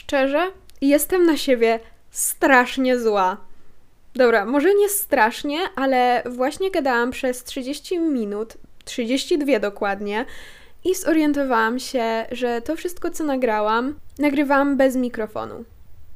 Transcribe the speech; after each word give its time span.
szczerze, 0.00 0.50
jestem 0.80 1.26
na 1.26 1.36
siebie 1.36 1.80
strasznie 2.10 2.98
zła. 2.98 3.36
Dobra, 4.14 4.44
może 4.44 4.74
nie 4.74 4.88
strasznie, 4.88 5.58
ale 5.76 6.22
właśnie 6.26 6.70
gadałam 6.70 7.10
przez 7.10 7.44
30 7.44 7.98
minut, 7.98 8.54
32 8.84 9.58
dokładnie, 9.58 10.24
i 10.84 10.94
zorientowałam 10.94 11.78
się, 11.78 12.26
że 12.32 12.60
to 12.60 12.76
wszystko, 12.76 13.10
co 13.10 13.24
nagrałam, 13.24 13.94
nagrywałam 14.18 14.76
bez 14.76 14.96
mikrofonu. 14.96 15.64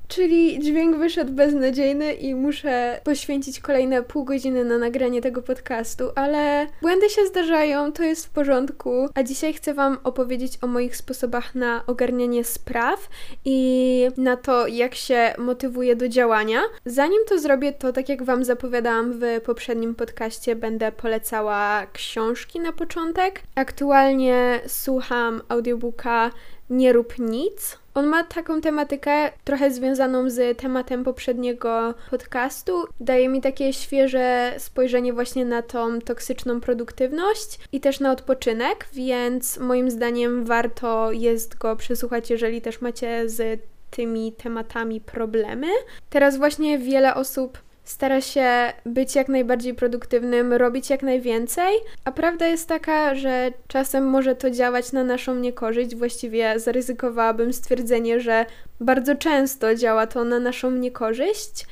Czyli 0.09 0.59
dźwięk 0.59 0.96
wyszedł 0.96 1.32
beznadziejny 1.32 2.12
i 2.12 2.34
muszę 2.34 3.00
poświęcić 3.04 3.61
kolejne 3.61 4.03
pół 4.03 4.25
godziny 4.25 4.64
na 4.64 4.79
nagranie 4.79 5.23
tego 5.23 5.43
podcastu, 5.43 6.04
ale 6.14 6.66
błędy 6.82 7.11
się 7.11 7.27
zdarzają, 7.27 7.93
to 7.93 8.03
jest 8.03 8.27
w 8.27 8.30
porządku. 8.30 9.09
A 9.14 9.22
dzisiaj 9.22 9.53
chcę 9.53 9.75
Wam 9.75 9.98
opowiedzieć 10.04 10.59
o 10.62 10.67
moich 10.67 10.96
sposobach 10.96 11.54
na 11.54 11.86
ogarnianie 11.86 12.45
spraw 12.45 13.09
i 13.45 14.09
na 14.17 14.36
to, 14.36 14.67
jak 14.67 14.95
się 14.95 15.35
motywuję 15.39 15.96
do 15.96 16.08
działania. 16.08 16.61
Zanim 16.85 17.21
to 17.29 17.39
zrobię, 17.39 17.72
to 17.72 17.93
tak 17.93 18.08
jak 18.08 18.22
Wam 18.22 18.44
zapowiadałam 18.44 19.13
w 19.13 19.41
poprzednim 19.44 19.94
podcaście, 19.94 20.57
będę 20.57 20.93
polecała 20.93 21.86
książki 21.93 22.61
na 22.61 22.72
początek. 22.72 23.43
Aktualnie 23.55 24.61
słucham 24.66 25.43
audiobooka 25.49 26.30
Nie 26.71 26.93
rób 26.93 27.18
nic 27.18 27.79
on 27.95 28.07
ma 28.07 28.25
taką 28.25 28.61
tematykę 28.61 29.31
trochę 29.45 29.71
związaną 29.71 30.31
z 30.31 30.59
tematem 30.59 31.05
poprzedniego 31.05 31.95
podcastu. 32.11 32.84
Daje 33.00 33.28
mi 33.28 33.41
takie 33.41 33.72
świeże 33.72 34.55
spojrzenie 34.59 35.12
właśnie 35.12 35.45
na 35.45 35.62
tą 35.62 36.00
toksyczną 36.00 36.61
produktywność 36.61 37.58
i 37.72 37.81
też 37.81 38.00
na 38.00 38.12
odpoczynek, 38.12 38.86
więc 38.92 39.58
moim 39.58 39.91
zdaniem 39.91 40.45
warto 40.45 41.12
jest 41.12 41.58
go 41.58 41.77
przesłuchać, 41.77 42.31
jeżeli 42.31 42.61
też 42.61 42.81
macie 42.81 43.28
z 43.28 43.61
tymi 43.91 44.33
tematami 44.33 45.00
problemy. 45.00 45.67
Teraz 46.11 46.36
właśnie 46.36 46.78
wiele 46.78 47.14
osób 47.14 47.58
stara 47.84 48.20
się 48.20 48.72
być 48.86 49.14
jak 49.14 49.28
najbardziej 49.28 49.74
produktywnym, 49.74 50.52
robić 50.52 50.90
jak 50.90 51.02
najwięcej, 51.02 51.74
a 52.04 52.12
prawda 52.12 52.46
jest 52.46 52.68
taka, 52.68 53.14
że 53.14 53.52
czasem 53.68 54.06
może 54.06 54.34
to 54.34 54.50
działać 54.50 54.92
na 54.92 55.04
naszą 55.04 55.34
niekorzyść. 55.34 55.96
Właściwie 55.96 56.58
zaryzykowałabym 56.60 57.52
stwierdzenie, 57.52 58.20
że 58.20 58.46
bardzo 58.80 59.14
często 59.14 59.74
działa 59.74 60.06
to 60.06 60.24
na 60.24 60.41
naszą 60.41 60.70
niekorzyść. 60.70 61.66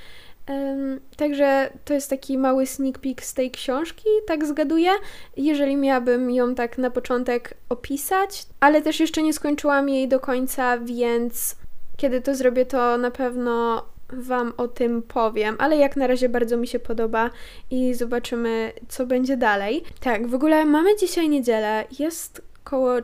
Także 1.16 1.70
to 1.84 1.94
jest 1.94 2.10
taki 2.10 2.38
mały 2.38 2.66
sneak 2.66 2.98
peek 2.98 3.24
z 3.24 3.34
tej 3.34 3.50
książki, 3.50 4.08
tak 4.26 4.46
zgaduję. 4.46 4.90
Jeżeli 5.36 5.76
miałabym 5.76 6.30
ją 6.30 6.54
tak 6.54 6.78
na 6.78 6.90
początek 6.90 7.54
opisać, 7.68 8.46
ale 8.60 8.82
też 8.82 9.00
jeszcze 9.00 9.22
nie 9.22 9.32
skończyłam 9.32 9.88
jej 9.88 10.08
do 10.08 10.20
końca, 10.20 10.78
więc 10.78 11.56
kiedy 11.96 12.20
to 12.20 12.34
zrobię, 12.34 12.66
to 12.66 12.98
na 12.98 13.10
pewno 13.10 13.84
Wam 14.12 14.52
o 14.56 14.68
tym 14.68 15.02
powiem, 15.02 15.56
ale 15.58 15.76
jak 15.76 15.96
na 15.96 16.06
razie 16.06 16.28
bardzo 16.28 16.56
mi 16.56 16.66
się 16.66 16.78
podoba 16.78 17.30
i 17.70 17.94
zobaczymy, 17.94 18.72
co 18.88 19.06
będzie 19.06 19.36
dalej. 19.36 19.82
Tak, 20.00 20.26
w 20.26 20.34
ogóle 20.34 20.64
mamy 20.64 20.96
dzisiaj 20.96 21.28
niedzielę, 21.28 21.84
jest 21.98 22.42
koło, 22.64 22.94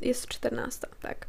jest 0.00 0.28
14, 0.28 0.86
tak. 1.02 1.26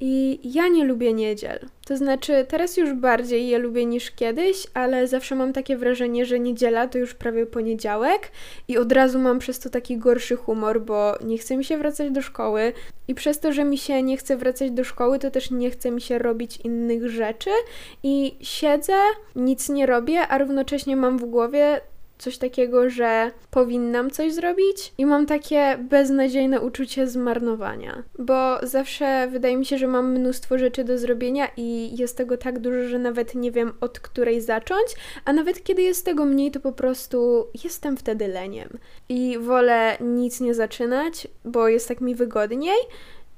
I 0.00 0.40
ja 0.44 0.68
nie 0.68 0.84
lubię 0.84 1.12
niedziel. 1.12 1.58
To 1.86 1.96
znaczy, 1.96 2.46
teraz 2.48 2.76
już 2.76 2.92
bardziej 2.92 3.48
je 3.48 3.58
lubię 3.58 3.86
niż 3.86 4.10
kiedyś, 4.10 4.66
ale 4.74 5.06
zawsze 5.06 5.34
mam 5.34 5.52
takie 5.52 5.76
wrażenie, 5.76 6.26
że 6.26 6.40
niedziela 6.40 6.88
to 6.88 6.98
już 6.98 7.14
prawie 7.14 7.46
poniedziałek 7.46 8.30
i 8.68 8.78
od 8.78 8.92
razu 8.92 9.18
mam 9.18 9.38
przez 9.38 9.58
to 9.58 9.70
taki 9.70 9.98
gorszy 9.98 10.36
humor, 10.36 10.80
bo 10.80 11.14
nie 11.24 11.38
chce 11.38 11.56
mi 11.56 11.64
się 11.64 11.78
wracać 11.78 12.10
do 12.10 12.22
szkoły 12.22 12.72
i 13.08 13.14
przez 13.14 13.40
to, 13.40 13.52
że 13.52 13.64
mi 13.64 13.78
się 13.78 14.02
nie 14.02 14.16
chce 14.16 14.36
wracać 14.36 14.70
do 14.70 14.84
szkoły, 14.84 15.18
to 15.18 15.30
też 15.30 15.50
nie 15.50 15.70
chce 15.70 15.90
mi 15.90 16.00
się 16.00 16.18
robić 16.18 16.56
innych 16.64 17.08
rzeczy 17.08 17.50
i 18.02 18.36
siedzę, 18.40 18.96
nic 19.36 19.68
nie 19.68 19.86
robię, 19.86 20.28
a 20.28 20.38
równocześnie 20.38 20.96
mam 20.96 21.18
w 21.18 21.24
głowie 21.24 21.80
coś 22.18 22.38
takiego, 22.38 22.90
że 22.90 23.30
powinnam 23.50 24.10
coś 24.10 24.32
zrobić 24.32 24.92
i 24.98 25.06
mam 25.06 25.26
takie 25.26 25.78
beznadziejne 25.90 26.60
uczucie 26.60 27.06
zmarnowania, 27.06 28.02
bo 28.18 28.58
zawsze 28.62 29.28
wydaje 29.30 29.56
mi 29.56 29.66
się, 29.66 29.78
że 29.78 29.86
mam 29.86 30.12
mnóstwo 30.12 30.58
rzeczy 30.58 30.84
do 30.84 30.98
zrobienia 30.98 31.48
i 31.56 31.96
jest 31.98 32.16
tego 32.16 32.36
tak 32.36 32.58
dużo, 32.58 32.88
że 32.88 32.98
nawet 32.98 33.34
nie 33.34 33.52
wiem 33.52 33.72
od 33.80 34.00
której 34.00 34.40
zacząć, 34.40 34.86
a 35.24 35.32
nawet 35.32 35.64
kiedy 35.64 35.82
jest 35.82 36.04
tego 36.04 36.24
mniej, 36.24 36.50
to 36.50 36.60
po 36.60 36.72
prostu 36.72 37.46
jestem 37.64 37.96
wtedy 37.96 38.28
leniem 38.28 38.68
i 39.08 39.38
wolę 39.38 39.96
nic 40.00 40.40
nie 40.40 40.54
zaczynać, 40.54 41.28
bo 41.44 41.68
jest 41.68 41.88
tak 41.88 42.00
mi 42.00 42.14
wygodniej. 42.14 42.78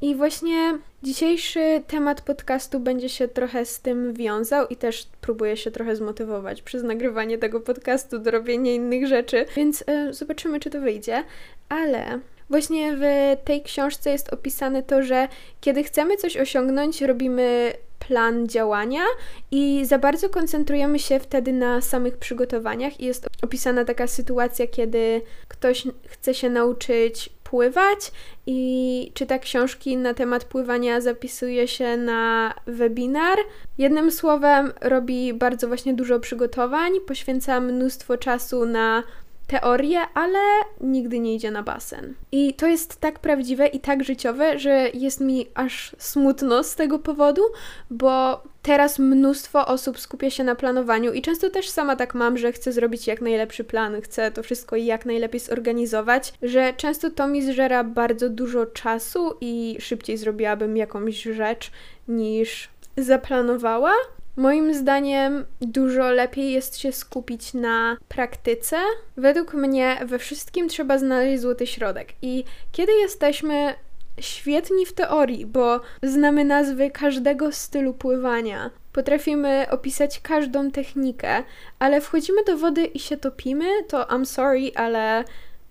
I 0.02 0.14
właśnie 0.14 0.78
dzisiejszy 1.02 1.82
temat 1.86 2.20
podcastu 2.20 2.80
będzie 2.80 3.08
się 3.08 3.28
trochę 3.28 3.64
z 3.64 3.80
tym 3.80 4.14
wiązał 4.14 4.66
i 4.66 4.76
też 4.76 5.08
próbuję 5.20 5.56
się 5.56 5.70
trochę 5.70 5.96
zmotywować 5.96 6.62
przez 6.62 6.82
nagrywanie 6.82 7.38
tego 7.38 7.60
podcastu 7.60 8.18
do 8.18 8.30
robienia 8.30 8.72
innych 8.72 9.06
rzeczy, 9.06 9.46
więc 9.56 9.82
y, 9.82 10.14
zobaczymy, 10.14 10.60
czy 10.60 10.70
to 10.70 10.80
wyjdzie. 10.80 11.24
Ale 11.68 12.20
właśnie 12.50 12.96
w 12.96 13.02
tej 13.44 13.62
książce 13.62 14.10
jest 14.10 14.32
opisane 14.32 14.82
to, 14.82 15.02
że 15.02 15.28
kiedy 15.60 15.84
chcemy 15.84 16.16
coś 16.16 16.36
osiągnąć, 16.36 17.02
robimy 17.02 17.72
plan 18.08 18.48
działania 18.48 19.02
i 19.50 19.84
za 19.84 19.98
bardzo 19.98 20.28
koncentrujemy 20.28 20.98
się 20.98 21.20
wtedy 21.20 21.52
na 21.52 21.80
samych 21.80 22.16
przygotowaniach. 22.16 23.00
I 23.00 23.04
jest 23.04 23.26
opisana 23.42 23.84
taka 23.84 24.06
sytuacja, 24.06 24.66
kiedy 24.66 25.22
ktoś 25.48 25.84
chce 26.08 26.34
się 26.34 26.50
nauczyć 26.50 27.30
pływać 27.50 28.12
i 28.46 29.10
czyta 29.14 29.38
książki 29.38 29.96
na 29.96 30.14
temat 30.14 30.44
pływania, 30.44 31.00
zapisuje 31.00 31.68
się 31.68 31.96
na 31.96 32.54
webinar. 32.66 33.38
Jednym 33.78 34.10
słowem, 34.10 34.72
robi 34.80 35.34
bardzo 35.34 35.68
właśnie 35.68 35.94
dużo 35.94 36.20
przygotowań, 36.20 36.92
poświęca 37.06 37.60
mnóstwo 37.60 38.16
czasu 38.16 38.66
na 38.66 39.02
teorię, 39.50 40.00
ale 40.14 40.38
nigdy 40.80 41.20
nie 41.20 41.34
idzie 41.34 41.50
na 41.50 41.62
basen. 41.62 42.14
I 42.32 42.54
to 42.54 42.66
jest 42.66 43.00
tak 43.00 43.18
prawdziwe 43.18 43.66
i 43.66 43.80
tak 43.80 44.04
życiowe, 44.04 44.58
że 44.58 44.88
jest 44.94 45.20
mi 45.20 45.46
aż 45.54 45.96
smutno 45.98 46.64
z 46.64 46.76
tego 46.76 46.98
powodu, 46.98 47.42
bo 47.90 48.42
teraz 48.62 48.98
mnóstwo 48.98 49.66
osób 49.66 50.00
skupia 50.00 50.30
się 50.30 50.44
na 50.44 50.54
planowaniu 50.54 51.12
i 51.12 51.22
często 51.22 51.50
też 51.50 51.68
sama 51.68 51.96
tak 51.96 52.14
mam, 52.14 52.38
że 52.38 52.52
chcę 52.52 52.72
zrobić 52.72 53.06
jak 53.06 53.20
najlepszy 53.20 53.64
plan, 53.64 54.00
chcę 54.00 54.30
to 54.30 54.42
wszystko 54.42 54.76
jak 54.76 55.06
najlepiej 55.06 55.40
zorganizować, 55.40 56.32
że 56.42 56.72
często 56.76 57.10
to 57.10 57.26
mi 57.26 57.42
zżera 57.42 57.84
bardzo 57.84 58.28
dużo 58.28 58.66
czasu 58.66 59.34
i 59.40 59.76
szybciej 59.80 60.16
zrobiłabym 60.16 60.76
jakąś 60.76 61.22
rzecz 61.22 61.70
niż 62.08 62.68
zaplanowała. 62.96 63.92
Moim 64.36 64.74
zdaniem 64.74 65.44
dużo 65.60 66.10
lepiej 66.10 66.52
jest 66.52 66.78
się 66.78 66.92
skupić 66.92 67.54
na 67.54 67.96
praktyce. 68.08 68.76
Według 69.16 69.54
mnie 69.54 69.98
we 70.06 70.18
wszystkim 70.18 70.68
trzeba 70.68 70.98
znaleźć 70.98 71.42
złoty 71.42 71.66
środek. 71.66 72.12
I 72.22 72.44
kiedy 72.72 72.92
jesteśmy 72.92 73.74
świetni 74.20 74.86
w 74.86 74.92
teorii, 74.92 75.46
bo 75.46 75.80
znamy 76.02 76.44
nazwy 76.44 76.90
każdego 76.90 77.52
stylu 77.52 77.94
pływania, 77.94 78.70
potrafimy 78.92 79.66
opisać 79.70 80.20
każdą 80.20 80.70
technikę, 80.70 81.42
ale 81.78 82.00
wchodzimy 82.00 82.44
do 82.44 82.56
wody 82.56 82.84
i 82.84 82.98
się 82.98 83.16
topimy, 83.16 83.64
to 83.88 84.02
I'm 84.02 84.24
sorry, 84.24 84.70
ale 84.74 85.24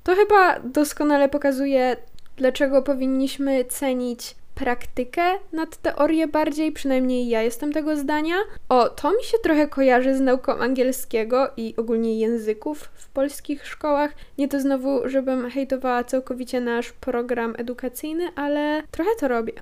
to 0.04 0.16
chyba 0.16 0.60
doskonale 0.60 1.30
pokazuje, 1.30 1.98
dlaczego 2.38 2.82
powinniśmy 2.82 3.66
cenić 3.66 4.36
praktykę 4.60 5.22
nad 5.52 5.78
teorię 5.78 6.28
bardziej, 6.28 6.72
przynajmniej 6.72 7.30
ja 7.30 7.42
jestem 7.42 7.74
tego 7.74 7.98
zdania. 7.98 8.36
O, 8.70 8.90
to 8.90 9.12
mi 9.12 9.24
się 9.24 9.38
trochę 9.44 9.68
kojarzy 9.68 10.16
z 10.16 10.22
nauką 10.22 10.58
angielskiego 10.58 11.50
i 11.58 11.74
ogólnie 11.78 12.20
języków 12.20 12.90
w 12.94 13.10
polskich 13.10 13.68
szkołach. 13.68 14.12
Nie 14.38 14.48
to 14.48 14.60
znowu, 14.60 15.02
żebym 15.06 15.50
hejtowała 15.50 16.04
całkowicie 16.04 16.62
nasz 16.62 16.92
program 16.92 17.54
edukacyjny, 17.58 18.28
ale 18.36 18.84
trochę 18.92 19.10
to 19.20 19.28
robię. 19.28 19.54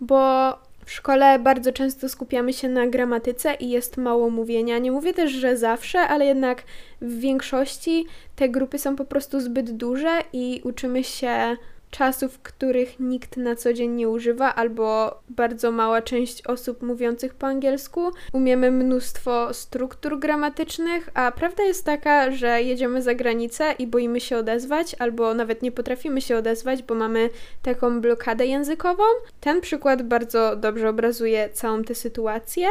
Bo 0.00 0.52
w 0.84 0.92
szkole 0.92 1.38
bardzo 1.38 1.72
często 1.72 2.08
skupiamy 2.08 2.52
się 2.52 2.68
na 2.68 2.86
gramatyce 2.86 3.54
i 3.54 3.70
jest 3.70 3.96
mało 3.96 4.30
mówienia. 4.30 4.78
Nie 4.78 4.92
mówię 4.92 5.14
też, 5.14 5.32
że 5.32 5.56
zawsze, 5.56 6.00
ale 6.00 6.26
jednak 6.26 6.62
w 7.00 7.18
większości 7.18 8.06
te 8.36 8.48
grupy 8.48 8.78
są 8.78 8.96
po 8.96 9.04
prostu 9.04 9.40
zbyt 9.40 9.70
duże 9.70 10.18
i 10.32 10.60
uczymy 10.64 11.04
się 11.04 11.56
czasów, 11.90 12.38
których 12.38 13.00
nikt 13.00 13.36
na 13.36 13.56
co 13.56 13.72
dzień 13.72 13.90
nie 13.90 14.08
używa, 14.08 14.54
albo 14.54 15.20
bardzo 15.28 15.70
mała 15.70 16.02
część 16.02 16.46
osób 16.46 16.82
mówiących 16.82 17.34
po 17.34 17.46
angielsku. 17.46 18.10
Umiemy 18.32 18.70
mnóstwo 18.70 19.54
struktur 19.54 20.18
gramatycznych, 20.18 21.10
a 21.14 21.32
prawda 21.32 21.62
jest 21.62 21.84
taka, 21.84 22.30
że 22.30 22.62
jedziemy 22.62 23.02
za 23.02 23.14
granicę 23.14 23.74
i 23.78 23.86
boimy 23.86 24.20
się 24.20 24.36
odezwać, 24.36 24.96
albo 24.98 25.34
nawet 25.34 25.62
nie 25.62 25.72
potrafimy 25.72 26.20
się 26.20 26.36
odezwać, 26.36 26.82
bo 26.82 26.94
mamy 26.94 27.30
taką 27.62 28.00
blokadę 28.00 28.46
językową. 28.46 29.02
Ten 29.40 29.60
przykład 29.60 30.02
bardzo 30.02 30.56
dobrze 30.56 30.88
obrazuje 30.88 31.48
całą 31.52 31.84
tę 31.84 31.94
sytuację. 31.94 32.66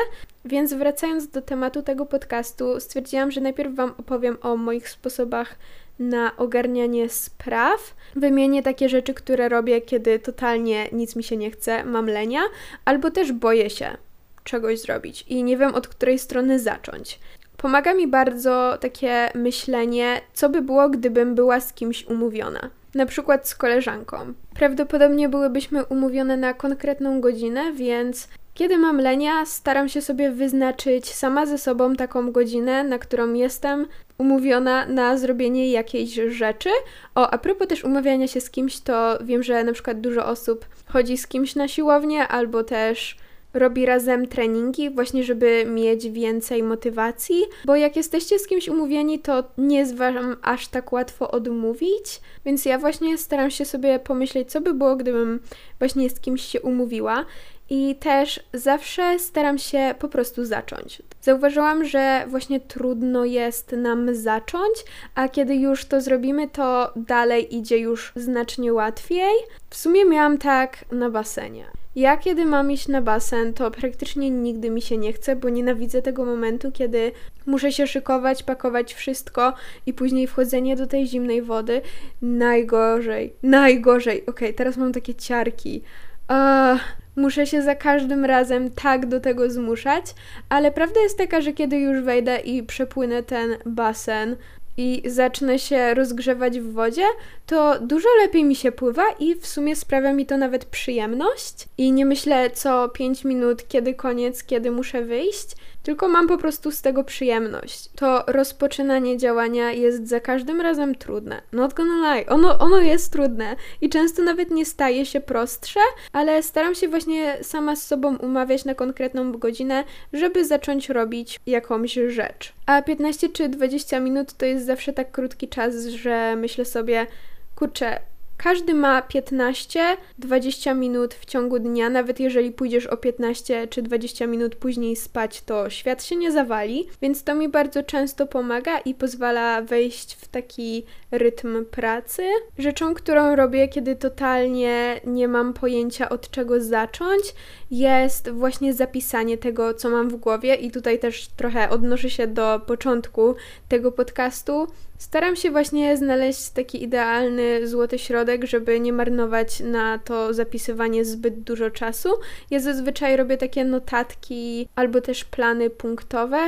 Więc 0.45 0.73
wracając 0.73 1.27
do 1.27 1.41
tematu 1.41 1.81
tego 1.81 2.05
podcastu, 2.05 2.79
stwierdziłam, 2.79 3.31
że 3.31 3.41
najpierw 3.41 3.75
Wam 3.75 3.93
opowiem 3.97 4.37
o 4.41 4.57
moich 4.57 4.89
sposobach 4.89 5.55
na 5.99 6.37
ogarnianie 6.37 7.09
spraw. 7.09 7.95
Wymienię 8.15 8.63
takie 8.63 8.89
rzeczy, 8.89 9.13
które 9.13 9.49
robię, 9.49 9.81
kiedy 9.81 10.19
totalnie 10.19 10.89
nic 10.91 11.15
mi 11.15 11.23
się 11.23 11.37
nie 11.37 11.51
chce, 11.51 11.83
mam 11.85 12.07
lenia, 12.07 12.41
albo 12.85 13.11
też 13.11 13.31
boję 13.31 13.69
się 13.69 13.97
czegoś 14.43 14.81
zrobić 14.81 15.25
i 15.27 15.43
nie 15.43 15.57
wiem 15.57 15.75
od 15.75 15.87
której 15.87 16.19
strony 16.19 16.59
zacząć. 16.59 17.19
Pomaga 17.57 17.93
mi 17.93 18.07
bardzo 18.07 18.77
takie 18.81 19.29
myślenie, 19.35 20.21
co 20.33 20.49
by 20.49 20.61
było, 20.61 20.89
gdybym 20.89 21.35
była 21.35 21.59
z 21.59 21.73
kimś 21.73 22.05
umówiona. 22.05 22.69
Na 22.95 23.05
przykład 23.05 23.47
z 23.47 23.55
koleżanką. 23.55 24.17
Prawdopodobnie 24.55 25.29
byłybyśmy 25.29 25.85
umówione 25.85 26.37
na 26.37 26.53
konkretną 26.53 27.21
godzinę, 27.21 27.73
więc 27.73 28.27
kiedy 28.59 28.77
mam 28.77 28.97
lenia, 28.97 29.45
staram 29.45 29.89
się 29.89 30.01
sobie 30.01 30.31
wyznaczyć 30.31 31.13
sama 31.13 31.45
ze 31.45 31.57
sobą 31.57 31.95
taką 31.95 32.31
godzinę, 32.31 32.83
na 32.83 32.99
którą 32.99 33.33
jestem 33.33 33.87
umówiona 34.17 34.85
na 34.85 35.17
zrobienie 35.17 35.71
jakiejś 35.71 36.13
rzeczy. 36.27 36.69
O, 37.15 37.29
a 37.29 37.37
propos 37.37 37.67
też 37.67 37.83
umawiania 37.83 38.27
się 38.27 38.41
z 38.41 38.49
kimś, 38.49 38.79
to 38.79 39.17
wiem, 39.23 39.43
że 39.43 39.63
na 39.63 39.73
przykład 39.73 40.01
dużo 40.01 40.25
osób 40.25 40.65
chodzi 40.87 41.17
z 41.17 41.27
kimś 41.27 41.55
na 41.55 41.67
siłownię 41.67 42.27
albo 42.27 42.63
też 42.63 43.17
robi 43.53 43.85
razem 43.85 44.27
treningi, 44.27 44.89
właśnie 44.89 45.23
żeby 45.23 45.65
mieć 45.67 46.09
więcej 46.09 46.63
motywacji, 46.63 47.43
bo 47.65 47.75
jak 47.75 47.95
jesteście 47.95 48.39
z 48.39 48.47
kimś 48.47 48.67
umówieni, 48.67 49.19
to 49.19 49.43
nie 49.57 49.77
jest 49.77 49.95
wam 49.95 50.37
aż 50.41 50.67
tak 50.67 50.91
łatwo 50.91 51.31
odmówić, 51.31 52.21
więc 52.45 52.65
ja 52.65 52.77
właśnie 52.77 53.17
staram 53.17 53.51
się 53.51 53.65
sobie 53.65 53.99
pomyśleć, 53.99 54.51
co 54.51 54.61
by 54.61 54.73
było, 54.73 54.95
gdybym 54.95 55.39
właśnie 55.79 56.09
z 56.09 56.19
kimś 56.19 56.41
się 56.41 56.61
umówiła. 56.61 57.25
I 57.71 57.95
też 57.95 58.39
zawsze 58.53 59.19
staram 59.19 59.57
się 59.57 59.95
po 59.99 60.07
prostu 60.07 60.45
zacząć. 60.45 61.01
Zauważyłam, 61.21 61.85
że 61.85 62.25
właśnie 62.27 62.59
trudno 62.59 63.25
jest 63.25 63.71
nam 63.71 64.15
zacząć, 64.15 64.75
a 65.15 65.29
kiedy 65.29 65.55
już 65.55 65.85
to 65.85 66.01
zrobimy, 66.01 66.47
to 66.47 66.93
dalej 66.95 67.55
idzie 67.55 67.77
już 67.77 68.11
znacznie 68.15 68.73
łatwiej. 68.73 69.33
W 69.69 69.75
sumie 69.75 70.05
miałam 70.05 70.37
tak 70.37 70.85
na 70.91 71.09
basenie. 71.09 71.78
Ja, 71.95 72.17
kiedy 72.17 72.45
mam 72.45 72.71
iść 72.71 72.87
na 72.87 73.01
basen, 73.01 73.53
to 73.53 73.71
praktycznie 73.71 74.29
nigdy 74.29 74.69
mi 74.69 74.81
się 74.81 74.97
nie 74.97 75.13
chce, 75.13 75.35
bo 75.35 75.49
nienawidzę 75.49 76.01
tego 76.01 76.25
momentu, 76.25 76.71
kiedy 76.71 77.11
muszę 77.45 77.71
się 77.71 77.87
szykować, 77.87 78.43
pakować 78.43 78.93
wszystko 78.93 79.53
i 79.85 79.93
później 79.93 80.27
wchodzenie 80.27 80.75
do 80.75 80.87
tej 80.87 81.07
zimnej 81.07 81.41
wody. 81.41 81.81
Najgorzej, 82.21 83.33
najgorzej. 83.43 84.21
Okej, 84.21 84.33
okay, 84.33 84.53
teraz 84.53 84.77
mam 84.77 84.93
takie 84.93 85.15
ciarki. 85.15 85.83
Uh, 86.29 86.79
muszę 87.15 87.47
się 87.47 87.61
za 87.61 87.75
każdym 87.75 88.25
razem 88.25 88.71
tak 88.71 89.05
do 89.05 89.19
tego 89.19 89.49
zmuszać, 89.49 90.05
ale 90.49 90.71
prawda 90.71 91.01
jest 91.01 91.17
taka, 91.17 91.41
że 91.41 91.53
kiedy 91.53 91.77
już 91.77 92.01
wejdę 92.01 92.39
i 92.39 92.63
przepłynę 92.63 93.23
ten 93.23 93.57
basen, 93.65 94.35
i 94.79 95.01
zacznę 95.05 95.59
się 95.59 95.93
rozgrzewać 95.93 96.59
w 96.59 96.71
wodzie, 96.71 97.05
to 97.45 97.79
dużo 97.79 98.07
lepiej 98.21 98.45
mi 98.45 98.55
się 98.55 98.71
pływa 98.71 99.03
i 99.19 99.35
w 99.35 99.47
sumie 99.47 99.75
sprawia 99.75 100.13
mi 100.13 100.25
to 100.25 100.37
nawet 100.37 100.65
przyjemność. 100.65 101.67
I 101.77 101.91
nie 101.91 102.05
myślę 102.05 102.49
co 102.49 102.89
5 102.89 103.23
minut, 103.23 103.67
kiedy 103.67 103.93
koniec, 103.93 104.43
kiedy 104.43 104.71
muszę 104.71 105.01
wyjść, 105.01 105.47
tylko 105.89 106.07
mam 106.07 106.27
po 106.27 106.37
prostu 106.37 106.71
z 106.71 106.81
tego 106.81 107.03
przyjemność. 107.03 107.89
To 107.95 108.23
rozpoczynanie 108.27 109.17
działania 109.17 109.71
jest 109.71 110.07
za 110.07 110.19
każdym 110.19 110.61
razem 110.61 110.95
trudne. 110.95 111.41
Not 111.51 111.73
gonna 111.73 112.15
lie, 112.15 112.25
ono, 112.25 112.59
ono 112.59 112.79
jest 112.79 113.11
trudne 113.11 113.55
i 113.81 113.89
często 113.89 114.23
nawet 114.23 114.51
nie 114.51 114.65
staje 114.65 115.05
się 115.05 115.21
prostsze, 115.21 115.79
ale 116.13 116.43
staram 116.43 116.75
się 116.75 116.87
właśnie 116.87 117.37
sama 117.41 117.75
z 117.75 117.87
sobą 117.87 118.17
umawiać 118.17 118.65
na 118.65 118.75
konkretną 118.75 119.31
godzinę, 119.31 119.83
żeby 120.13 120.45
zacząć 120.45 120.89
robić 120.89 121.39
jakąś 121.45 121.93
rzecz. 122.07 122.53
A 122.65 122.81
15 122.81 123.29
czy 123.29 123.49
20 123.49 123.99
minut 123.99 124.33
to 124.33 124.45
jest 124.45 124.65
zawsze 124.65 124.93
tak 124.93 125.11
krótki 125.11 125.47
czas, 125.47 125.85
że 125.85 126.35
myślę 126.35 126.65
sobie, 126.65 127.07
kurczę, 127.55 127.99
każdy 128.43 128.73
ma 128.73 129.01
15-20 129.01 130.75
minut 130.75 131.13
w 131.13 131.25
ciągu 131.25 131.59
dnia, 131.59 131.89
nawet 131.89 132.19
jeżeli 132.19 132.51
pójdziesz 132.51 132.87
o 132.87 132.97
15 132.97 133.67
czy 133.67 133.81
20 133.81 134.27
minut 134.27 134.55
później 134.55 134.95
spać, 134.95 135.41
to 135.41 135.69
świat 135.69 136.03
się 136.03 136.15
nie 136.15 136.31
zawali, 136.31 136.87
więc 137.01 137.23
to 137.23 137.35
mi 137.35 137.49
bardzo 137.49 137.83
często 137.83 138.27
pomaga 138.27 138.77
i 138.77 138.93
pozwala 138.93 139.61
wejść 139.61 140.15
w 140.15 140.27
taki 140.27 140.85
rytm 141.11 141.65
pracy. 141.65 142.23
Rzeczą, 142.57 142.93
którą 142.93 143.35
robię, 143.35 143.67
kiedy 143.67 143.95
totalnie 143.95 145.01
nie 145.05 145.27
mam 145.27 145.53
pojęcia 145.53 146.09
od 146.09 146.31
czego 146.31 146.61
zacząć, 146.61 147.23
jest 147.71 148.29
właśnie 148.29 148.73
zapisanie 148.73 149.37
tego, 149.37 149.73
co 149.73 149.89
mam 149.89 150.09
w 150.09 150.15
głowie, 150.15 150.55
i 150.55 150.71
tutaj 150.71 150.99
też 150.99 151.27
trochę 151.27 151.69
odnoszę 151.69 152.09
się 152.09 152.27
do 152.27 152.61
początku 152.67 153.35
tego 153.67 153.91
podcastu. 153.91 154.67
Staram 154.99 155.35
się 155.35 155.51
właśnie 155.51 155.97
znaleźć 155.97 156.49
taki 156.49 156.83
idealny 156.83 157.67
złoty 157.67 157.99
środek, 157.99 158.45
żeby 158.45 158.79
nie 158.79 158.93
marnować 158.93 159.59
na 159.59 159.97
to 159.97 160.33
zapisywanie 160.33 161.05
zbyt 161.05 161.39
dużo 161.39 161.71
czasu. 161.71 162.09
Ja 162.51 162.59
zazwyczaj 162.59 163.17
robię 163.17 163.37
takie 163.37 163.65
notatki 163.65 164.69
albo 164.75 165.01
też 165.01 165.25
plany 165.25 165.69
punktowe, 165.69 166.39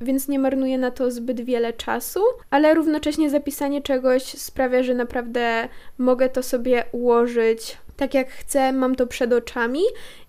więc 0.00 0.28
nie 0.28 0.38
marnuję 0.38 0.78
na 0.78 0.90
to 0.90 1.10
zbyt 1.10 1.40
wiele 1.40 1.72
czasu, 1.72 2.20
ale 2.50 2.74
równocześnie 2.74 3.30
zapisanie 3.30 3.82
czegoś 3.82 4.22
sprawia, 4.22 4.82
że 4.82 4.94
naprawdę 4.94 5.68
mogę 5.98 6.28
to 6.28 6.42
sobie 6.42 6.84
ułożyć 6.92 7.78
tak 7.98 8.14
jak 8.14 8.30
chcę, 8.30 8.72
mam 8.72 8.94
to 8.94 9.06
przed 9.06 9.32
oczami 9.32 9.80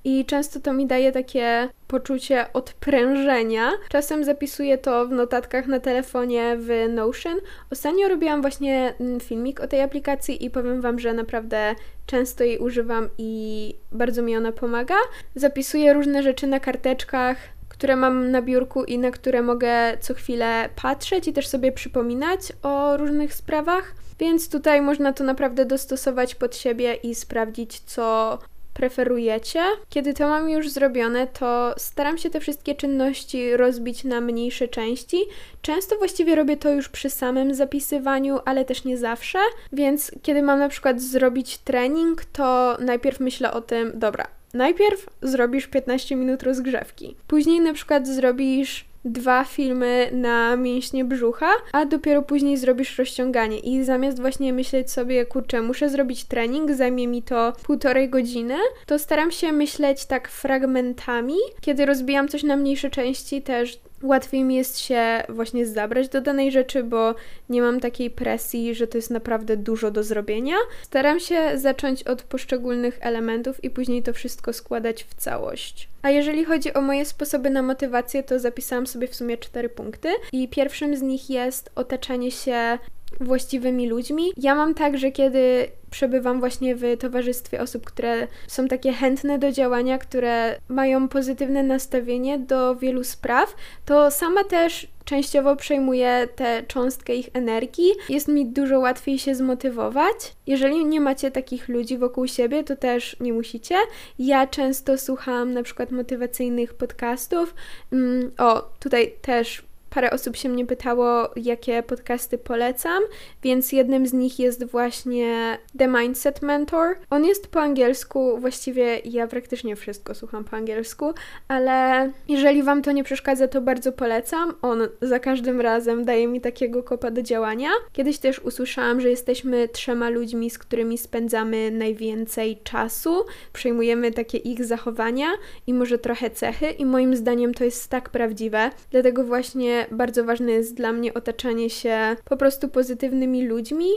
i 0.04 0.26
często 0.26 0.60
to 0.60 0.74
mi 0.74 0.88
daje 0.88 1.12
takie 1.12 1.70
poczucie 1.88 2.46
odprężenia. 2.54 3.72
Czasem 3.90 4.24
zapisuję 4.24 4.78
to 4.78 5.08
w 5.08 5.12
notatkach 5.12 5.68
na 5.68 5.80
telefonie 5.80 6.58
w 6.58 6.70
Notion. 6.90 7.38
Ostatnio 7.72 8.08
robiłam 8.08 8.42
właśnie 8.42 8.94
mm, 9.00 9.20
filmik 9.20 9.60
o 9.60 9.68
tej 9.68 9.82
aplikacji 9.82 10.46
i 10.46 10.50
powiem 10.50 10.82
Wam, 10.82 11.00
że 11.00 11.14
naprawdę 11.14 11.76
często 12.06 12.44
jej 12.44 12.58
używam 12.58 13.10
i 13.18 13.74
bardzo 13.92 14.22
mi 14.22 14.38
ona 14.38 14.52
pomaga. 14.52 14.96
Zapisuję 15.36 15.94
różne 15.94 16.24
rzeczy 16.24 16.48
na 16.48 16.60
karteczkach, 16.60 17.38
które 17.70 17.96
mam 17.96 18.32
na 18.32 18.42
biurku 18.42 18.84
i 18.84 18.98
na 18.98 19.12
które 19.12 19.42
mogę 19.42 19.98
co 20.00 20.14
chwilę 20.14 20.70
patrzeć 20.82 21.28
i 21.28 21.34
też 21.34 21.48
sobie 21.48 21.72
przypominać 21.72 22.40
o 22.64 22.98
różnych 22.98 23.34
sprawach. 23.34 23.96
Więc 24.20 24.50
tutaj 24.50 24.82
można 24.82 25.14
to 25.14 25.24
naprawdę 25.24 25.66
dostosować 25.66 26.36
pod 26.36 26.56
siebie 26.56 26.94
i 26.94 27.16
sprawdzić, 27.16 27.80
co 27.80 28.38
preferujecie. 28.74 29.62
Kiedy 29.90 30.14
to 30.14 30.28
mam 30.28 30.50
już 30.50 30.70
zrobione, 30.70 31.28
to 31.28 31.74
staram 31.78 32.18
się 32.18 32.30
te 32.30 32.40
wszystkie 32.40 32.76
czynności 32.76 33.58
rozbić 33.58 34.04
na 34.04 34.22
mniejsze 34.22 34.68
części. 34.68 35.18
Często 35.62 35.98
właściwie 35.98 36.36
robię 36.36 36.58
to 36.58 36.72
już 36.72 36.90
przy 36.90 37.10
samym 37.10 37.54
zapisywaniu, 37.54 38.40
ale 38.46 38.66
też 38.66 38.84
nie 38.86 38.98
zawsze. 38.98 39.40
Więc 39.74 40.12
kiedy 40.22 40.42
mam 40.42 40.60
na 40.60 40.70
przykład 40.70 41.02
zrobić 41.02 41.58
trening, 41.58 42.26
to 42.26 42.78
najpierw 42.80 43.20
myślę 43.20 43.52
o 43.52 43.62
tym, 43.62 43.92
dobra, 43.96 44.28
najpierw 44.54 45.10
zrobisz 45.22 45.68
15 45.68 46.16
minut 46.16 46.44
rozgrzewki. 46.44 47.16
Później 47.28 47.60
na 47.60 47.74
przykład 47.74 48.08
zrobisz 48.08 48.86
dwa 49.06 49.44
filmy 49.44 50.10
na 50.14 50.56
mięśnie 50.56 51.06
brzucha, 51.06 51.50
a 51.72 51.86
dopiero 51.86 52.22
później 52.22 52.58
zrobisz 52.58 52.98
rozciąganie. 52.98 53.60
I 53.60 53.84
zamiast 53.84 54.22
właśnie 54.22 54.54
myśleć 54.54 54.92
sobie, 54.92 55.26
kurczę, 55.26 55.62
muszę 55.62 55.90
zrobić 55.90 56.26
trening, 56.26 56.72
zajmie 56.72 57.08
mi 57.08 57.24
to 57.24 57.54
półtorej 57.64 58.10
godziny, 58.10 58.56
to 58.86 59.00
staram 59.00 59.32
się 59.32 59.52
myśleć 59.52 60.06
tak 60.06 60.30
fragmentami. 60.30 61.36
Kiedy 61.62 61.86
rozbijam 61.86 62.28
coś 62.28 62.44
na 62.44 62.56
mniejsze 62.56 62.90
części, 62.90 63.42
też 63.42 63.80
łatwiej 64.04 64.44
mi 64.44 64.56
jest 64.56 64.80
się 64.80 65.24
właśnie 65.30 65.66
zabrać 65.66 66.10
do 66.10 66.22
danej 66.22 66.52
rzeczy, 66.52 66.84
bo 66.84 67.16
nie 67.50 67.62
mam 67.62 67.80
takiej 67.80 68.10
presji, 68.10 68.76
że 68.76 68.88
to 68.88 68.98
jest 68.98 69.10
naprawdę 69.10 69.58
dużo 69.58 69.92
do 69.92 70.04
zrobienia. 70.04 70.56
Staram 70.82 71.20
się 71.20 71.58
zacząć 71.58 72.04
od 72.04 72.24
poszczególnych 72.24 72.98
elementów 73.02 73.64
i 73.64 73.70
później 73.70 74.04
to 74.04 74.14
wszystko 74.14 74.54
składać 74.54 75.04
w 75.04 75.14
całość. 75.14 75.90
A 76.02 76.10
jeżeli 76.10 76.46
chodzi 76.46 76.74
o 76.74 76.82
moje 76.82 77.06
sposoby 77.06 77.50
na 77.50 77.62
motywację, 77.62 78.24
to 78.24 78.40
zapisałam 78.40 78.88
sobie 78.88 79.08
w 79.08 79.16
sumie 79.16 79.38
cztery 79.38 79.70
punkty. 79.70 80.10
I 80.32 80.48
pierwszym 80.48 80.98
z 80.98 81.02
nich 81.02 81.30
jest 81.30 81.70
otaczanie 81.76 82.32
się 82.32 82.78
właściwymi 83.22 83.90
ludźmi. 83.90 84.32
Ja 84.38 84.56
mam 84.56 84.74
tak, 84.74 84.98
że 84.98 85.12
kiedy 85.12 85.68
przebywam 85.92 86.40
właśnie 86.40 86.76
w 86.76 86.84
towarzystwie 87.00 87.62
osób, 87.62 87.86
które 87.86 88.28
są 88.48 88.68
takie 88.68 88.94
chętne 88.94 89.40
do 89.40 89.52
działania, 89.52 89.98
które 89.98 90.56
mają 90.68 91.08
pozytywne 91.08 91.64
nastawienie 91.64 92.40
do 92.40 92.76
wielu 92.76 93.04
spraw, 93.04 93.56
to 93.86 94.12
sama 94.12 94.44
też 94.44 94.88
częściowo 95.06 95.56
przejmuję 95.56 96.28
tę 96.36 96.64
cząstkę 96.68 97.16
ich 97.16 97.30
energii. 97.34 97.92
Jest 98.10 98.28
mi 98.28 98.46
dużo 98.46 98.80
łatwiej 98.80 99.20
się 99.20 99.36
zmotywować. 99.36 100.16
Jeżeli 100.48 100.86
nie 100.86 101.02
macie 101.02 101.32
takich 101.32 101.70
ludzi 101.70 101.98
wokół 101.98 102.28
siebie, 102.28 102.64
to 102.64 102.76
też 102.76 103.18
nie 103.20 103.34
musicie. 103.34 103.76
Ja 104.20 104.48
często 104.48 104.98
słucham 104.98 105.54
na 105.54 105.64
przykład 105.64 105.92
motywacyjnych 105.92 106.74
podcastów. 106.74 107.56
Mm, 107.92 108.32
o, 108.38 108.70
tutaj 108.80 109.14
też 109.22 109.69
Parę 109.90 110.12
osób 110.12 110.38
się 110.38 110.50
mnie 110.50 110.66
pytało, 110.66 111.30
jakie 111.36 111.84
podcasty 111.84 112.38
polecam, 112.38 113.04
więc 113.44 113.72
jednym 113.72 114.08
z 114.08 114.14
nich 114.14 114.40
jest 114.40 114.66
właśnie 114.66 115.58
The 115.78 115.88
Mindset 115.88 116.42
Mentor. 116.42 116.96
On 117.10 117.26
jest 117.26 117.48
po 117.48 117.62
angielsku, 117.62 118.38
właściwie 118.38 119.00
ja 119.06 119.28
praktycznie 119.28 119.76
wszystko 119.76 120.16
słucham 120.16 120.44
po 120.44 120.58
angielsku, 120.58 121.14
ale 121.48 122.12
jeżeli 122.28 122.64
Wam 122.64 122.82
to 122.82 122.92
nie 122.92 123.04
przeszkadza, 123.04 123.48
to 123.48 123.62
bardzo 123.62 123.92
polecam. 123.92 124.54
On 124.62 124.88
za 125.02 125.20
każdym 125.20 125.62
razem 125.62 126.06
daje 126.06 126.28
mi 126.28 126.42
takiego 126.42 126.84
kopa 126.84 127.12
do 127.12 127.22
działania. 127.22 127.70
Kiedyś 127.94 128.18
też 128.18 128.40
usłyszałam, 128.40 129.02
że 129.02 129.10
jesteśmy 129.10 129.68
trzema 129.68 130.10
ludźmi, 130.10 130.50
z 130.50 130.58
którymi 130.58 130.98
spędzamy 130.98 131.72
najwięcej 131.72 132.60
czasu, 132.64 133.26
przejmujemy 133.54 134.12
takie 134.12 134.38
ich 134.38 134.66
zachowania 134.66 135.28
i 135.68 135.74
może 135.74 135.98
trochę 135.98 136.30
cechy, 136.30 136.72
i 136.72 136.86
moim 136.86 137.16
zdaniem 137.16 137.54
to 137.54 137.64
jest 137.64 137.90
tak 137.90 138.10
prawdziwe. 138.10 138.72
Dlatego 138.92 139.24
właśnie 139.24 139.79
bardzo 139.92 140.24
ważne 140.24 140.52
jest 140.52 140.76
dla 140.76 140.92
mnie 140.92 141.14
otaczanie 141.14 141.70
się 141.70 142.16
po 142.26 142.38
prostu 142.38 142.70
pozytywnymi 142.70 143.48
ludźmi. 143.48 143.90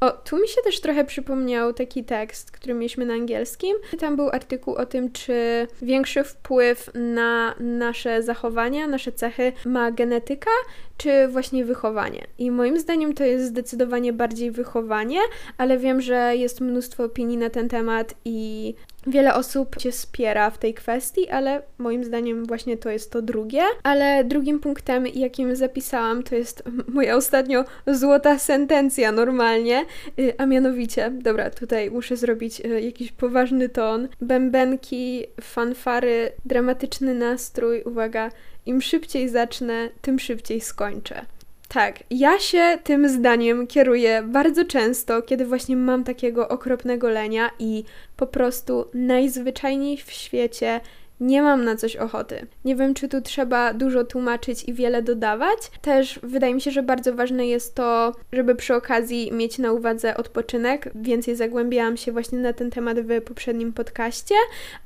O, 0.00 0.10
tu 0.10 0.40
mi 0.40 0.48
się 0.48 0.62
też 0.64 0.80
trochę 0.80 1.04
przypomniał 1.04 1.72
taki 1.72 2.04
tekst, 2.04 2.50
który 2.50 2.74
mieliśmy 2.74 3.06
na 3.06 3.14
angielskim. 3.14 3.76
Tam 3.98 4.16
był 4.16 4.28
artykuł 4.28 4.74
o 4.74 4.86
tym, 4.86 5.12
czy 5.12 5.66
większy 5.82 6.24
wpływ 6.24 6.90
na 6.94 7.54
nasze 7.60 8.22
zachowania, 8.22 8.86
nasze 8.86 9.12
cechy 9.12 9.52
ma 9.64 9.90
genetyka, 9.90 10.50
czy 10.96 11.28
właśnie 11.28 11.64
wychowanie. 11.64 12.26
I 12.38 12.50
moim 12.50 12.78
zdaniem 12.78 13.14
to 13.14 13.24
jest 13.24 13.46
zdecydowanie 13.46 14.12
bardziej 14.12 14.50
wychowanie, 14.50 15.20
ale 15.58 15.78
wiem, 15.78 16.00
że 16.00 16.36
jest 16.36 16.60
mnóstwo 16.60 17.04
opinii 17.04 17.36
na 17.36 17.50
ten 17.50 17.68
temat 17.68 18.14
i 18.24 18.74
Wiele 19.06 19.34
osób 19.34 19.76
cię 19.76 19.92
wspiera 19.92 20.50
w 20.50 20.58
tej 20.58 20.74
kwestii, 20.74 21.28
ale 21.28 21.62
moim 21.78 22.04
zdaniem 22.04 22.46
właśnie 22.46 22.76
to 22.76 22.90
jest 22.90 23.12
to 23.12 23.22
drugie. 23.22 23.62
Ale 23.82 24.24
drugim 24.24 24.60
punktem, 24.60 25.06
jakim 25.06 25.56
zapisałam, 25.56 26.22
to 26.22 26.34
jest 26.34 26.62
moja 26.88 27.16
ostatnio 27.16 27.64
złota 27.86 28.38
sentencja 28.38 29.12
normalnie, 29.12 29.84
y, 30.18 30.34
a 30.38 30.46
mianowicie, 30.46 31.10
dobra, 31.10 31.50
tutaj 31.50 31.90
muszę 31.90 32.16
zrobić 32.16 32.60
y, 32.60 32.80
jakiś 32.80 33.12
poważny 33.12 33.68
ton. 33.68 34.08
Bębenki, 34.20 35.24
fanfary, 35.40 36.32
dramatyczny 36.44 37.14
nastrój, 37.14 37.82
uwaga, 37.82 38.30
im 38.66 38.82
szybciej 38.82 39.28
zacznę, 39.28 39.90
tym 40.02 40.18
szybciej 40.18 40.60
skończę. 40.60 41.26
Tak, 41.74 42.04
ja 42.10 42.38
się 42.38 42.78
tym 42.84 43.08
zdaniem 43.08 43.66
kieruję 43.66 44.22
bardzo 44.26 44.64
często, 44.64 45.22
kiedy 45.22 45.46
właśnie 45.46 45.76
mam 45.76 46.04
takiego 46.04 46.48
okropnego 46.48 47.08
lenia 47.08 47.50
i 47.58 47.84
po 48.16 48.26
prostu 48.26 48.84
najzwyczajniej 48.94 49.96
w 49.96 50.10
świecie 50.12 50.80
nie 51.20 51.42
mam 51.42 51.64
na 51.64 51.76
coś 51.76 51.96
ochoty. 51.96 52.46
Nie 52.64 52.76
wiem, 52.76 52.94
czy 52.94 53.08
tu 53.08 53.20
trzeba 53.20 53.72
dużo 53.72 54.04
tłumaczyć 54.04 54.64
i 54.64 54.72
wiele 54.72 55.02
dodawać. 55.02 55.58
Też 55.82 56.20
wydaje 56.22 56.54
mi 56.54 56.60
się, 56.60 56.70
że 56.70 56.82
bardzo 56.82 57.14
ważne 57.14 57.46
jest 57.46 57.74
to, 57.74 58.12
żeby 58.32 58.54
przy 58.54 58.74
okazji 58.74 59.32
mieć 59.32 59.58
na 59.58 59.72
uwadze 59.72 60.16
odpoczynek. 60.16 60.90
Więcej 60.94 61.36
zagłębiałam 61.36 61.96
się 61.96 62.12
właśnie 62.12 62.38
na 62.38 62.52
ten 62.52 62.70
temat 62.70 63.00
w 63.00 63.22
poprzednim 63.22 63.72
podcaście, 63.72 64.34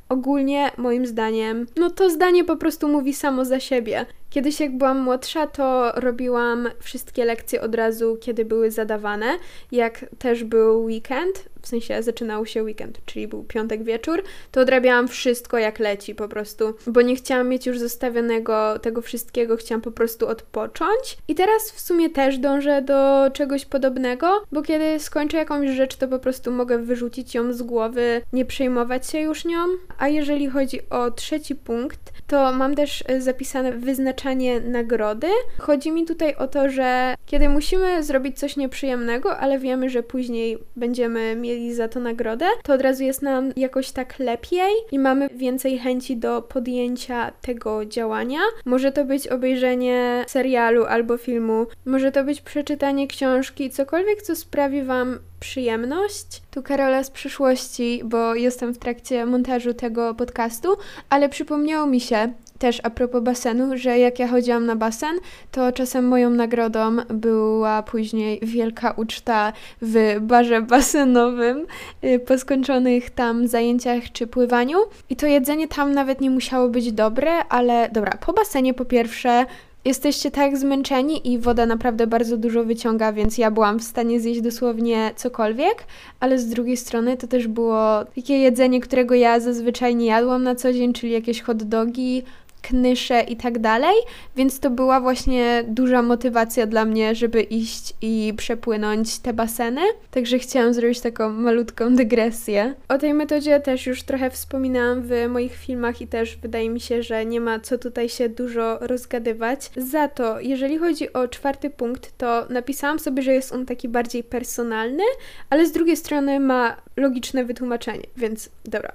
ogólnie 0.09 0.71
moim 0.77 1.07
zdaniem, 1.07 1.67
no 1.77 1.91
to 1.91 2.11
zdanie 2.11 2.45
po 2.45 2.57
prostu 2.57 2.89
mówi 2.89 3.15
samo 3.15 3.45
za 3.45 3.61
siebie. 3.61 4.07
Kiedyś 4.31 4.61
jak 4.61 4.79
byłam 4.79 4.99
młodsza, 4.99 5.47
to 5.47 5.93
robiłam 5.95 6.69
wszystkie 6.81 7.25
lekcje 7.25 7.61
od 7.61 7.75
razu, 7.75 8.19
kiedy 8.21 8.45
były 8.45 8.71
zadawane. 8.71 9.39
Jak 9.73 10.07
też 10.19 10.45
był 10.45 10.85
weekend, 10.85 11.45
w 11.63 11.69
sensie 11.69 12.03
zaczynał 12.03 12.47
się 12.47 12.63
weekend, 12.63 12.99
czyli 13.07 13.29
był 13.29 13.45
piątek 13.45 13.83
wieczór, 13.83 14.23
to 14.53 14.61
odrabiałam 14.61 15.09
wszystko 15.09 15.59
jak 15.59 15.79
leci 15.79 16.15
po 16.15 16.29
prostu, 16.29 16.75
bo 16.87 17.03
nie 17.03 17.17
chciałam 17.17 17.49
mieć 17.49 17.67
już 17.67 17.79
zostawionego 17.79 18.79
tego 18.79 19.03
wszystkiego, 19.03 19.57
chciałam 19.57 19.83
po 19.83 19.91
prostu 19.91 20.29
odpocząć. 20.29 21.19
I 21.29 21.35
teraz 21.35 21.71
w 21.71 21.81
sumie 21.81 22.11
też 22.11 22.39
dążę 22.39 22.83
do 22.83 23.31
czegoś 23.33 23.65
podobnego, 23.65 24.45
bo 24.53 24.63
kiedy 24.63 24.99
skończę 24.99 25.37
jakąś 25.37 25.71
rzecz, 25.71 25.97
to 25.97 26.09
po 26.09 26.19
prostu 26.19 26.51
mogę 26.51 26.79
wyrzucić 26.79 27.35
ją 27.35 27.53
z 27.53 27.63
głowy, 27.63 28.23
nie 28.33 28.45
przejmować 28.45 29.11
się 29.11 29.21
już 29.21 29.45
nią, 29.45 29.59
a 29.99 30.09
jeżeli 30.09 30.49
chodzi 30.51 30.81
o 30.91 31.11
trzeci 31.11 31.55
punkt, 31.55 32.01
to 32.27 32.53
mam 32.53 32.75
też 32.75 33.05
zapisane 33.19 33.73
wyznaczanie 34.19 34.61
nagrody. 34.61 35.27
Chodzi 35.59 35.93
mi 35.93 36.05
tutaj 36.05 36.35
o 36.35 36.49
to, 36.49 36.71
że 36.71 37.15
kiedy 37.27 37.49
musimy 37.49 38.03
zrobić 38.03 38.39
coś 38.39 38.57
nieprzyjemnego, 38.57 39.39
ale 39.39 39.59
wiemy, 39.59 39.91
że 39.91 40.03
później 40.03 40.59
będziemy 40.77 41.37
mieli 41.37 41.75
za 41.75 41.89
to 41.89 42.01
nagrodę, 42.01 42.47
to 42.63 42.73
od 42.73 42.83
razu 42.83 43.05
jest 43.05 43.23
nam 43.23 43.53
jakoś 43.57 43.91
tak 43.91 44.19
lepiej 44.19 44.73
i 44.93 44.99
mamy 44.99 45.29
więcej 45.29 45.79
chęci 45.79 46.17
do 46.17 46.43
podjęcia 46.43 47.33
tego 47.43 47.87
działania. 47.87 48.41
Może 48.65 48.93
to 48.93 49.05
być 49.05 49.29
obejrzenie 49.29 50.25
serialu 50.29 50.85
albo 50.85 51.17
filmu, 51.17 51.67
może 51.85 52.13
to 52.13 52.25
być 52.25 52.41
przeczytanie 52.41 53.09
książki, 53.09 53.71
cokolwiek, 53.71 54.23
co 54.23 54.37
sprawi 54.37 54.83
Wam 54.83 55.19
przyjemność. 55.41 56.43
Tu 56.51 56.63
Karola 56.63 57.05
z 57.05 57.11
przyszłości, 57.11 58.03
bo 58.05 58.35
jestem 58.35 58.75
w 58.75 58.79
trakcie 58.79 59.27
montażu 59.27 59.75
tego 59.75 60.15
podcastu, 60.15 60.77
ale 61.11 61.29
przypomniało 61.29 61.87
mi 61.87 62.01
się 62.01 62.33
też 62.59 62.81
a 62.83 62.91
propos 62.91 63.23
basenu, 63.23 63.77
że 63.77 63.99
jak 63.99 64.19
ja 64.19 64.29
chodziłam 64.29 64.67
na 64.67 64.77
basen, 64.77 65.17
to 65.51 65.73
czasem 65.73 66.09
moją 66.09 66.31
nagrodą 66.31 66.97
była 67.09 67.83
później 67.83 68.41
wielka 68.43 68.91
uczta 68.91 69.53
w 69.83 70.17
barze 70.21 70.63
basenowym 70.63 71.67
y, 72.05 72.19
po 72.19 72.39
skończonych 72.39 73.11
tam 73.11 73.49
zajęciach 73.49 74.13
czy 74.13 74.27
pływaniu. 74.27 74.79
I 75.11 75.17
to 75.17 75.27
jedzenie 75.27 75.69
tam 75.69 75.93
nawet 75.93 76.21
nie 76.21 76.31
musiało 76.31 76.69
być 76.69 76.93
dobre, 76.93 77.45
ale 77.49 77.89
dobra, 77.93 78.13
po 78.27 78.33
basenie 78.33 78.75
po 78.75 78.85
pierwsze 78.85 79.47
jesteście 79.85 80.31
tak 80.31 80.57
zmęczeni 80.57 81.33
i 81.33 81.39
woda 81.39 81.67
naprawdę 81.67 82.07
bardzo 82.07 82.37
dużo 82.37 82.65
wyciąga, 82.65 83.13
więc 83.13 83.39
ja 83.39 83.51
byłam 83.51 83.79
w 83.79 83.85
stanie 83.85 84.21
zjeść 84.21 84.41
dosłownie 84.41 85.11
cokolwiek, 85.17 85.85
ale 86.21 86.39
z 86.39 86.49
drugiej 86.49 86.77
strony 86.77 87.17
to 87.17 87.27
też 87.27 87.49
było 87.49 88.05
takie 88.15 88.39
jedzenie, 88.39 88.81
którego 88.81 89.15
ja 89.15 89.41
zazwyczaj 89.41 89.97
nie 89.97 90.07
jadłam 90.07 90.43
na 90.43 90.55
co 90.55 90.73
dzień, 90.73 90.93
czyli 90.93 91.13
jakieś 91.13 91.43
hot 91.43 91.63
dogi, 91.63 92.23
knysze 92.63 93.21
i 93.21 93.37
tak 93.37 93.59
dalej, 93.59 93.95
więc 94.37 94.61
to 94.61 94.71
była 94.71 95.01
właśnie 95.01 95.65
duża 95.69 96.03
motywacja 96.03 96.67
dla 96.67 96.85
mnie, 96.85 97.15
żeby 97.15 97.43
iść 97.43 97.95
i 98.03 98.35
przepłynąć 98.37 99.19
te 99.19 99.33
baseny. 99.33 99.81
Także 100.11 100.39
chciałam 100.39 100.75
zrobić 100.75 101.01
taką 101.01 101.33
malutką 101.33 101.95
dygresję. 101.97 102.75
O 102.89 102.99
tej 102.99 103.15
metodzie 103.15 103.61
też 103.61 103.87
już 103.87 104.03
trochę 104.03 104.31
wspominałam 104.31 105.03
w 105.03 105.13
moich 105.29 105.55
filmach 105.55 106.01
i 106.01 106.07
też 106.07 106.37
wydaje 106.37 106.71
mi 106.71 106.81
się, 106.81 107.03
że 107.03 107.27
nie 107.27 107.41
ma 107.41 107.61
co 107.61 107.79
tutaj 107.79 108.09
się 108.09 108.29
dużo 108.29 108.79
rozgadywać. 108.81 109.71
Za 109.77 110.09
to, 110.09 110.41
jeżeli 110.41 110.79
chodzi 110.79 111.13
o 111.13 111.29
czwarty 111.29 111.71
punkt, 111.71 112.19
to 112.19 112.47
napisałam 112.51 112.99
sobie, 112.99 113.23
że 113.23 113.33
jest 113.33 113.53
on 113.53 113.67
taki 113.67 113.89
bardziej 113.89 114.25
personalny, 114.25 115.03
ale 115.51 115.67
z 115.67 115.73
drugiej 115.73 115.97
strony 115.97 116.41
ma 116.41 116.77
logiczne 116.97 117.45
wytłumaczenie, 117.45 118.07
więc 118.17 118.51
dobra. 118.65 118.93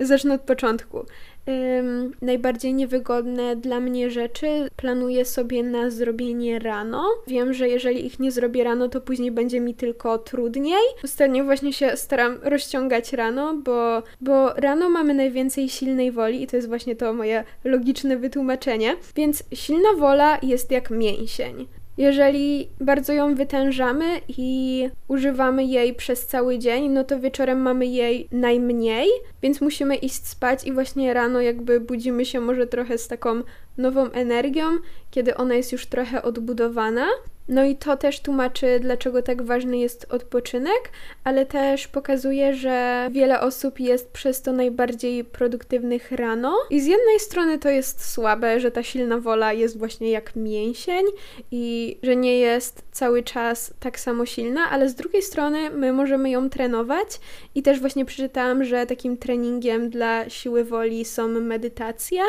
Zacznę 0.00 0.34
od 0.34 0.40
początku 0.40 1.06
ym, 1.48 2.12
najbardziej 2.22 2.74
niewygodne 2.74 3.56
dla 3.56 3.80
mnie 3.80 4.10
rzeczy 4.10 4.46
planuję 4.76 5.24
sobie 5.24 5.62
na 5.62 5.90
zrobienie 5.90 6.58
rano. 6.58 7.04
Wiem, 7.26 7.54
że 7.54 7.68
jeżeli 7.68 8.06
ich 8.06 8.20
nie 8.20 8.32
zrobię 8.32 8.64
rano, 8.64 8.88
to 8.88 9.00
później 9.00 9.30
będzie 9.30 9.60
mi 9.60 9.74
tylko 9.74 10.18
trudniej. 10.18 10.82
Ostatnio 11.04 11.44
właśnie 11.44 11.72
się 11.72 11.96
staram 11.96 12.38
rozciągać 12.42 13.12
rano, 13.12 13.54
bo, 13.54 14.02
bo 14.20 14.52
rano 14.54 14.90
mamy 14.90 15.14
najwięcej 15.14 15.68
silnej 15.68 16.12
woli 16.12 16.42
i 16.42 16.46
to 16.46 16.56
jest 16.56 16.68
właśnie 16.68 16.96
to 16.96 17.12
moje 17.12 17.44
logiczne 17.64 18.16
wytłumaczenie. 18.16 18.96
Więc 19.16 19.42
silna 19.54 19.88
wola 19.98 20.38
jest 20.42 20.70
jak 20.70 20.90
mięsień. 20.90 21.66
Jeżeli 21.96 22.68
bardzo 22.80 23.12
ją 23.12 23.34
wytężamy 23.34 24.20
i 24.28 24.88
używamy 25.08 25.64
jej 25.64 25.94
przez 25.94 26.26
cały 26.26 26.58
dzień, 26.58 26.88
no 26.88 27.04
to 27.04 27.20
wieczorem 27.20 27.60
mamy 27.62 27.86
jej 27.86 28.28
najmniej, 28.32 29.08
więc 29.42 29.60
musimy 29.60 29.96
iść 29.96 30.26
spać 30.26 30.64
i 30.64 30.72
właśnie 30.72 31.14
rano 31.14 31.40
jakby 31.40 31.80
budzimy 31.80 32.24
się 32.24 32.40
może 32.40 32.66
trochę 32.66 32.98
z 32.98 33.08
taką 33.08 33.42
nową 33.78 34.10
energią, 34.10 34.64
kiedy 35.10 35.36
ona 35.36 35.54
jest 35.54 35.72
już 35.72 35.86
trochę 35.86 36.22
odbudowana. 36.22 37.06
No 37.50 37.64
i 37.64 37.76
to 37.76 37.96
też 37.96 38.20
tłumaczy, 38.20 38.80
dlaczego 38.80 39.22
tak 39.22 39.42
ważny 39.42 39.78
jest 39.78 40.06
odpoczynek, 40.10 40.90
ale 41.24 41.46
też 41.46 41.88
pokazuje, 41.88 42.54
że 42.54 43.08
wiele 43.12 43.40
osób 43.40 43.80
jest 43.80 44.10
przez 44.10 44.42
to 44.42 44.52
najbardziej 44.52 45.24
produktywnych 45.24 46.12
rano. 46.12 46.56
I 46.70 46.80
z 46.80 46.86
jednej 46.86 47.20
strony 47.20 47.58
to 47.58 47.68
jest 47.68 48.10
słabe, 48.12 48.60
że 48.60 48.70
ta 48.70 48.82
silna 48.82 49.18
wola 49.18 49.52
jest 49.52 49.78
właśnie 49.78 50.10
jak 50.10 50.36
mięsień 50.36 51.04
i 51.50 51.96
że 52.02 52.16
nie 52.16 52.38
jest 52.38 52.82
cały 52.92 53.22
czas 53.22 53.74
tak 53.80 54.00
samo 54.00 54.26
silna, 54.26 54.70
ale 54.70 54.88
z 54.88 54.94
drugiej 54.94 55.22
strony 55.22 55.70
my 55.70 55.92
możemy 55.92 56.30
ją 56.30 56.50
trenować 56.50 57.08
i 57.54 57.62
też 57.62 57.80
właśnie 57.80 58.04
przeczytałam, 58.04 58.64
że 58.64 58.86
takim 58.86 59.16
treningiem 59.16 59.90
dla 59.90 60.28
siły 60.28 60.64
woli 60.64 61.04
są 61.04 61.28
medytacje 61.28 62.22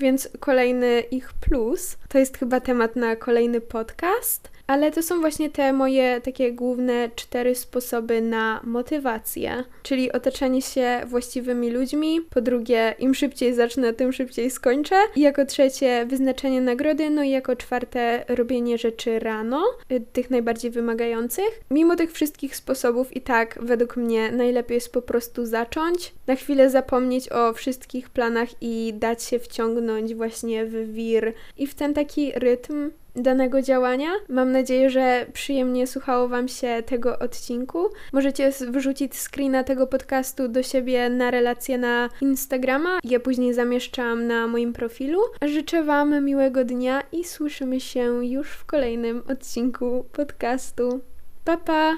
więc 0.00 0.28
kolejny 0.40 1.00
ich 1.00 1.32
plus. 1.32 1.96
To 2.10 2.18
jest 2.18 2.38
chyba 2.38 2.60
temat 2.60 2.96
na 2.96 3.16
kolejny 3.16 3.60
podcast 3.60 4.50
ale 4.70 4.90
to 4.90 5.02
są 5.02 5.20
właśnie 5.20 5.50
te 5.50 5.72
moje 5.72 6.20
takie 6.20 6.52
główne 6.52 7.10
cztery 7.16 7.54
sposoby 7.54 8.22
na 8.22 8.60
motywację, 8.64 9.64
czyli 9.82 10.12
otaczanie 10.12 10.62
się 10.62 11.00
właściwymi 11.06 11.70
ludźmi, 11.70 12.20
po 12.30 12.40
drugie, 12.40 12.94
im 12.98 13.14
szybciej 13.14 13.54
zacznę, 13.54 13.92
tym 13.92 14.12
szybciej 14.12 14.50
skończę, 14.50 14.96
i 15.16 15.20
jako 15.20 15.46
trzecie, 15.46 16.06
wyznaczenie 16.06 16.60
nagrody, 16.60 17.10
no 17.10 17.22
i 17.22 17.30
jako 17.30 17.56
czwarte, 17.56 18.24
robienie 18.28 18.78
rzeczy 18.78 19.18
rano, 19.18 19.62
y, 19.92 20.00
tych 20.12 20.30
najbardziej 20.30 20.70
wymagających. 20.70 21.60
Mimo 21.70 21.96
tych 21.96 22.12
wszystkich 22.12 22.56
sposobów, 22.56 23.16
i 23.16 23.20
tak 23.20 23.58
według 23.62 23.96
mnie 23.96 24.32
najlepiej 24.32 24.74
jest 24.74 24.92
po 24.92 25.02
prostu 25.02 25.46
zacząć, 25.46 26.12
na 26.26 26.36
chwilę 26.36 26.70
zapomnieć 26.70 27.32
o 27.32 27.52
wszystkich 27.52 28.10
planach 28.10 28.48
i 28.60 28.94
dać 28.94 29.22
się 29.22 29.38
wciągnąć 29.38 30.14
właśnie 30.14 30.66
w 30.66 30.92
wir. 30.92 31.32
I 31.56 31.66
w 31.66 31.74
ten 31.74 31.94
taki 32.00 32.32
rytm 32.32 32.90
danego 33.16 33.62
działania. 33.62 34.08
Mam 34.28 34.52
nadzieję, 34.52 34.90
że 34.90 35.26
przyjemnie 35.32 35.86
słuchało 35.86 36.28
Wam 36.28 36.48
się 36.48 36.82
tego 36.86 37.18
odcinku. 37.18 37.88
Możecie 38.12 38.50
wrzucić 38.68 39.14
screena 39.14 39.64
tego 39.64 39.86
podcastu 39.86 40.48
do 40.48 40.62
siebie 40.62 41.10
na 41.10 41.30
relację 41.30 41.78
na 41.78 42.08
Instagrama. 42.20 42.98
Ja 43.04 43.20
później 43.20 43.54
zamieszczam 43.54 44.26
na 44.26 44.46
moim 44.46 44.72
profilu. 44.72 45.20
Życzę 45.42 45.84
Wam 45.84 46.24
miłego 46.24 46.64
dnia 46.64 47.02
i 47.12 47.24
słyszymy 47.24 47.80
się 47.80 48.26
już 48.26 48.50
w 48.50 48.64
kolejnym 48.64 49.22
odcinku 49.28 50.04
podcastu. 50.12 51.00
Pa 51.44 51.56
pa! 51.56 51.96